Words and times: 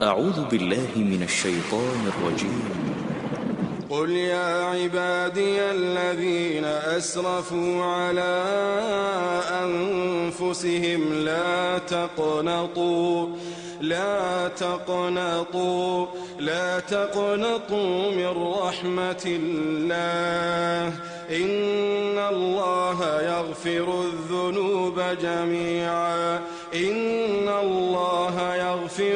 أعوذ 0.00 0.44
بالله 0.50 0.88
من 0.96 1.22
الشيطان 1.22 2.12
الرجيم. 2.12 2.62
قل 3.90 4.10
يا 4.10 4.64
عبادي 4.64 5.60
الذين 5.60 6.64
أسرفوا 6.64 7.84
على 7.84 8.42
أنفسهم 9.64 11.12
لا 11.12 11.78
تقنطوا 11.78 13.28
لا 13.80 14.48
تقنطوا 14.48 16.06
لا 16.38 16.80
تقنطوا 16.80 18.10
من 18.10 18.52
رحمة 18.62 19.24
الله. 19.26 20.94
إن 21.30 22.18
الله 22.18 23.22
يغفر 23.22 24.04
الذنوب 24.04 25.00
جميعا. 25.22 26.40
إن 26.74 27.48
الله 27.48 28.54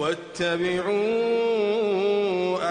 واتبعوا 0.00 1.00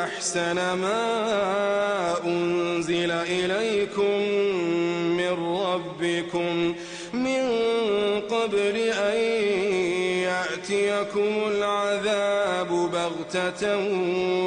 أحسن 0.03 0.55
ما 0.55 2.15
أنزل 2.25 3.11
إليكم 3.11 4.19
من 5.17 5.57
ربكم 5.61 6.75
من 7.13 7.49
قبل 8.29 8.75
أن 8.77 9.17
يأتيكم 10.23 11.29
العذاب 11.47 12.67
بغتة 12.67 13.77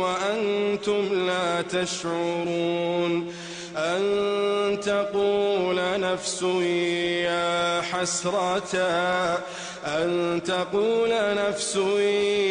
وأنتم 0.00 1.26
لا 1.26 1.62
تشعرون 1.62 3.32
أن 3.76 4.80
تقول 4.80 6.00
نفس 6.00 6.42
يا 7.22 7.80
حسرة 7.80 8.74
أن 9.84 10.40
تقول 10.46 11.10
نفس 11.12 11.76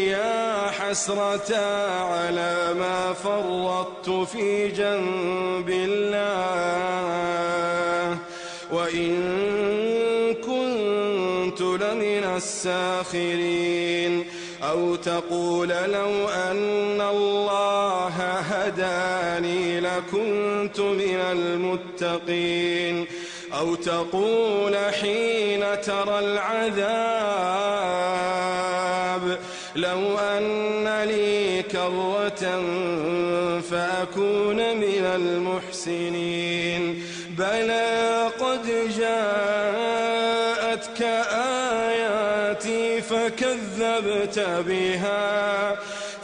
يا 0.08 0.72
حسرة 0.72 1.56
على 2.02 2.74
ما 2.80 3.14
فرطت 3.14 4.10
في 4.10 4.68
جنب 4.68 5.70
الله. 5.70 7.12
وإن 8.72 10.34
كنت 10.34 11.62
لمن 11.62 12.24
الساخرين 12.36 14.26
أو 14.64 14.96
تقول 14.96 15.68
لو 15.68 16.30
أن 16.30 17.02
الله 17.02 18.14
هداني 18.40 19.80
لكنت 19.80 20.80
من 20.80 21.20
المتقين 21.32 23.08
أو 23.60 23.76
تقول 23.76 24.78
حين 24.78 25.82
ترى 25.82 26.20
العذاب 26.20 27.21
فأكون 33.72 34.78
من 34.78 35.06
المحسنين. 35.16 37.04
بلى 37.38 38.28
قد 38.40 38.66
جاءتك 38.98 41.02
آياتي 41.82 43.02
فكذبت 43.02 44.40
بها 44.68 45.76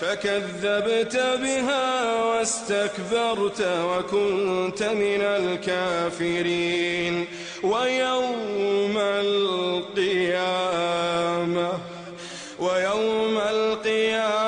فكذبت 0.01 1.15
بها 1.15 2.15
واستكبرت 2.23 3.61
وكنت 3.61 4.83
من 4.83 5.21
الكافرين. 5.21 7.25
ويوم 7.63 8.97
القيامة 9.97 11.71
ويوم 12.59 13.37
القيامة 13.37 14.46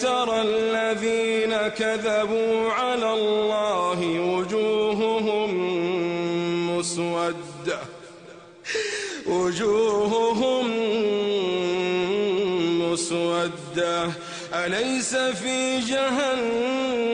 ترى 0.00 0.42
الذين 0.42 1.56
كذبوا 1.68 2.70
على 2.70 3.12
الله 3.12 4.20
وجوههم 4.20 5.50
مسودة. 6.78 7.80
وجوههم 9.26 10.70
مسودة. 12.92 14.10
أليس 14.54 15.16
في 15.16 15.78
جهنم 15.78 17.08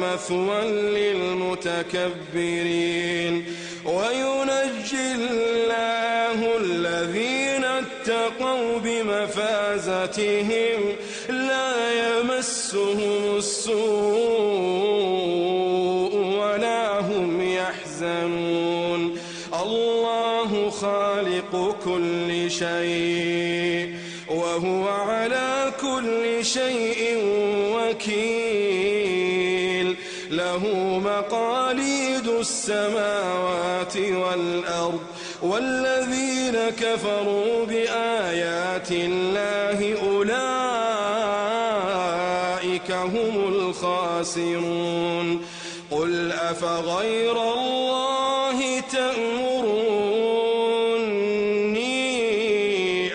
مثوى 0.00 0.70
للمتكبرين؟ 0.70 3.44
وينجي 3.84 5.14
الله 5.14 6.56
الذين 6.56 7.64
اتقوا 7.64 8.78
بمفازتهم. 8.78 10.80
يمسهم 12.74 13.36
السوء 13.36 13.80
ولا 16.14 17.00
هم 17.00 17.42
يحزنون. 17.42 19.18
الله 19.62 20.70
خالق 20.70 21.76
كل 21.84 22.50
شيء 22.50 23.94
وهو 24.28 24.88
على 24.88 25.72
كل 25.80 26.44
شيء 26.44 27.18
وكيل. 27.74 29.00
له 30.30 30.66
مقاليد 31.04 32.28
السماوات 32.28 33.96
والأرض 33.96 35.00
والذين 35.42 36.70
كفروا 36.80 37.64
بآيات 37.66 38.90
الله 38.90 39.99
أولئك 42.60 42.90
هم 42.90 43.48
الخاسرون. 43.48 45.46
قل 45.90 46.32
أفغير 46.32 47.32
الله 47.32 48.80
تأمروني 48.80 49.96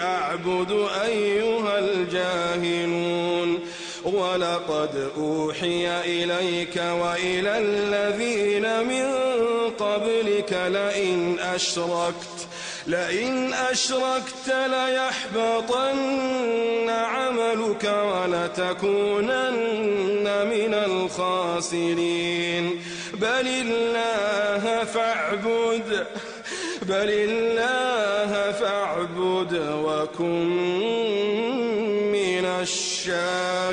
أعبد 0.01 0.87
أيها 1.05 1.79
الجاهلون. 1.79 3.59
ولقد 4.03 5.09
أوحي 5.17 6.01
إليك 6.01 6.75
وإلى 6.77 7.57
الذين 7.57 8.83
من 8.87 9.05
قبلك 9.79 10.53
لئن 10.53 11.39
أشركت. 11.39 12.47
لئن 12.87 13.53
أشركت 13.53 14.47
ليحبطن 14.47 15.95
عملك 16.89 17.83
ولتكونن 17.83 19.25
من 20.49 20.73
الخاسرين. 20.73 22.65
بل 23.13 23.47
الله 23.47 24.83
فاعبد 24.83 26.07
بل 26.81 27.09
الله 27.09 28.51
فاعبد 28.51 29.53
وكن 29.85 30.47
من 32.11 32.45
الشاكرين. 32.45 33.65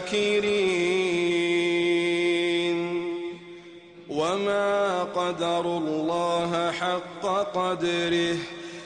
وما 4.08 5.02
قدروا 5.02 5.78
الله 5.78 6.72
حق 6.80 7.24
قدره. 7.54 8.36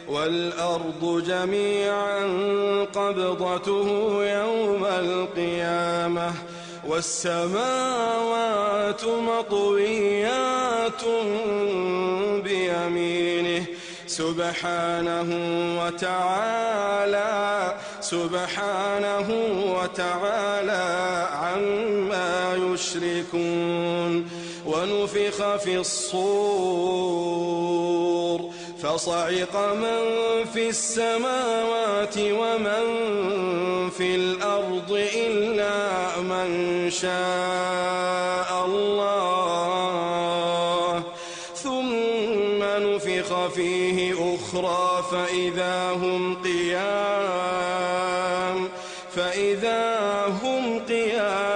والأرض 0.08 1.23
جميعا 1.26 2.25
قبضته 2.94 3.88
يوم 4.25 4.85
القيامة 4.85 6.32
والسماوات 6.88 9.05
مطويات 9.05 11.03
بيمينه. 12.44 13.67
سبحانه 14.06 15.29
وتعالى 15.82 17.75
سبحانه 18.00 19.29
وتعالى 19.82 20.85
عما 21.32 22.55
يشركون. 22.55 24.31
ونفخ 24.67 25.56
في 25.56 25.76
الصور. 25.76 27.37
فصعق 28.82 29.56
من 29.75 30.05
في 30.52 30.69
السماوات 30.69 32.19
ومن 32.19 32.84
في 33.90 34.14
الأرض 34.14 34.93
إلا 35.17 36.20
من 36.20 36.90
شاء 36.90 38.67
الله. 38.67 40.17
ثم 41.55 42.62
نفخ 42.62 43.46
فيه 43.46 44.14
أخرى 44.34 45.05
فإذا 45.11 45.90
هم 45.90 46.43
قيام 46.43 47.56
فإذا 49.17 49.84
هم 50.43 50.79
قيام 50.88 51.56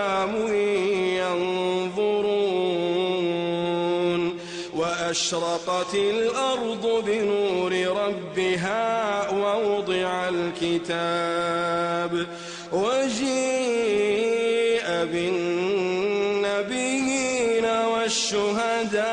وأشرقت 5.33 5.95
الأرض 5.95 7.05
بنور 7.07 7.73
ربها 7.97 9.31
ووضع 9.31 10.29
الكتاب 10.29 12.27
وجيء 12.73 13.31
بالنبيين 16.43 17.65
والشهداء 17.65 19.11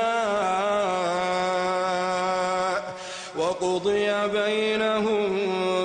وقضي 3.37 4.27
بينهم 4.27 5.39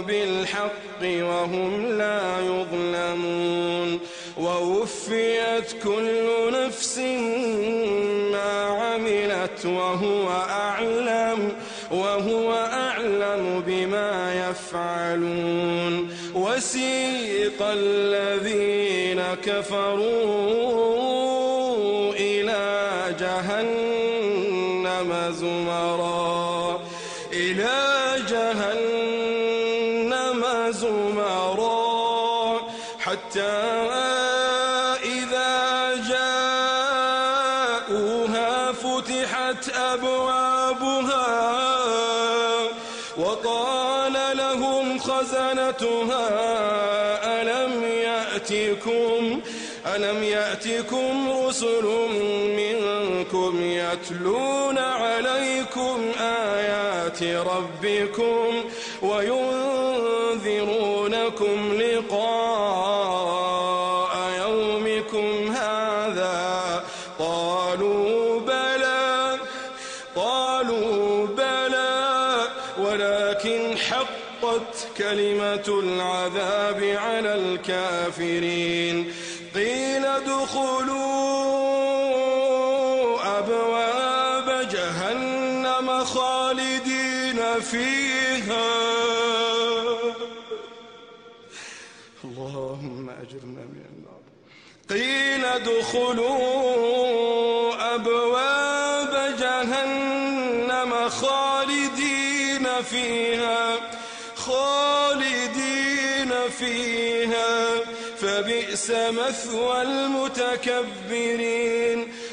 بالحق 0.07 1.03
وهم 1.03 1.87
لا 1.87 2.41
يظلمون 2.41 4.01
ووفيت 4.39 5.73
كل 5.85 6.53
نفس 6.53 6.99
عملت 9.53 9.67
وهو 9.67 10.31
أعلم 10.31 11.53
وهو 11.91 12.53
أعلم 12.53 13.63
بما 13.67 14.35
يفعلون. 14.51 16.17
وسيق 16.35 17.61
الذين 17.61 19.23
كفروا 19.45 20.03
إلى 22.15 22.93
جهنم 23.21 24.53
زمرا 25.31 26.81
إلى 27.33 27.79
جهنم 28.29 29.02
خزنتها 44.99 46.29
ألم 47.43 47.85
يأتكم 47.85 49.41
ألم 49.87 50.23
يأتكم 50.23 51.31
رسل 51.47 51.85
منكم 52.57 53.63
يتلون 53.63 54.79
عليكم 54.79 56.11
آيات 56.21 57.23
ربكم 57.23 58.65
وينذرونكم 59.03 60.53
لقاء 61.81 62.93
يومكم 64.39 65.53
هذا؟ 65.53 66.85
قالوا 67.19 68.12
كلمة 74.99 75.67
العذاب 75.69 76.85
على 76.85 77.35
الكافرين. 77.35 79.13
قيل 79.55 80.05
ادخلوا 80.05 81.23
أبواب 83.39 84.69
جهنم 84.69 86.05
خالدين 86.05 87.61
فيها. 87.61 88.73
اللهم 92.25 93.11
أجرنا 93.11 93.63
من 93.73 93.85
النار. 93.93 94.23
قيل 94.91 95.45
ادخلوا 95.45 96.35
أبواب 97.95 99.37
جهنم 99.39 101.09
خالدين 101.09 102.67
فيها. 102.91 103.63
خالدين 104.47 106.33
فيها 106.59 107.81
فبئس 108.19 108.91
مثوى 108.91 109.83
المتكبرين 109.83 111.33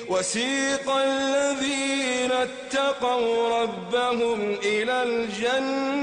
وسيق 0.10 0.90
الذين 0.90 2.32
اتقوا 2.32 3.62
ربهم 3.62 4.58
إلى 4.64 5.04
الجنة 5.04 6.00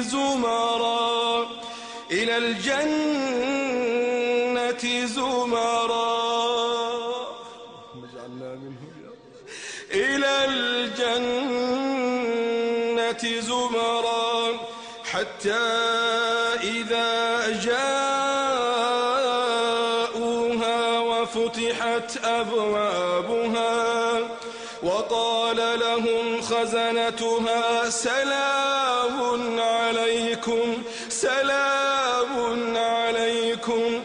زمرا 0.00 1.46
إلى 2.10 2.36
الجنة 2.38 3.22
زمرا. 5.06 6.22
إلى 9.94 10.44
الجنة 10.44 11.81
زمرا 13.26 14.58
حتى 15.12 15.64
إذا 16.62 17.48
جاءوها 17.64 18.18
وفتحت 20.98 22.24
أبوابها 22.24 24.18
وقال 24.82 25.56
لهم 25.56 26.42
خزنتها 26.42 27.90
سلام 27.90 29.60
عليكم 29.60 30.82
سلام 31.08 32.76
عليكم. 32.76 34.01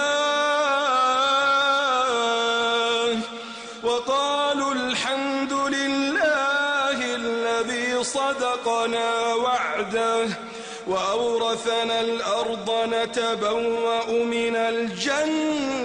وقالوا 3.84 4.72
الحمد 4.72 5.52
لله 5.52 6.98
الذي 7.22 8.04
صدقنا 8.04 9.34
وعده. 9.34 10.53
وأورثنا 10.86 12.00
الأرض 12.00 12.70
نتبوأ 12.94 14.12
من 14.12 14.56
الجنة 14.56 15.84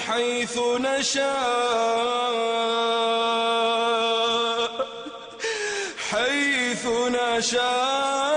حيث 0.00 0.58
نشاء 0.58 1.26
حيث 6.10 6.86
نشاء. 6.86 8.35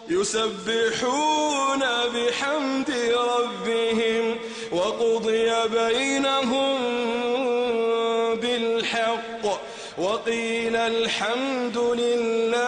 يسبحون 0.10 1.80
بحمد 2.14 2.92
وقضي 5.14 5.68
بينهم 5.68 6.78
بالحق 8.42 9.44
وقيل 9.98 10.76
الحمد 10.76 11.78
لله. 11.78 12.64